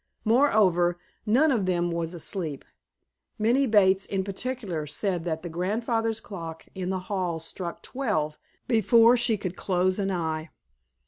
[0.25, 0.97] Moreover,
[1.27, 2.65] none of them was asleep.
[3.37, 9.15] Minnie Bates, in particular, said that the "grandfather's clock" in the hall struck twelve before
[9.15, 10.49] she "could close an eye."